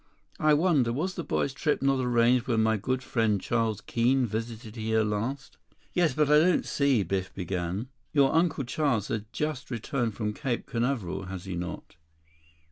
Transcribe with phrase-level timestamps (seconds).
[0.39, 0.91] "I wonder.
[0.91, 5.57] Was the boy's trip not arranged when my good friend Charles Keene visited here last?"
[5.93, 6.15] "Yes.
[6.15, 7.87] But I don't see—" Biff began.
[8.11, 11.97] "Your Uncle Charles had just returned from Cape Canaveral, had he not?"